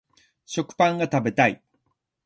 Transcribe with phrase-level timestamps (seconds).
[0.47, 1.61] 食パンが食べたい